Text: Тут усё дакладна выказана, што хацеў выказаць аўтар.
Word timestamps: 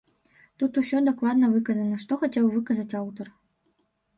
Тут 0.61 0.79
усё 0.81 1.01
дакладна 1.09 1.49
выказана, 1.57 1.99
што 2.07 2.19
хацеў 2.25 2.51
выказаць 2.57 2.97
аўтар. 3.03 3.27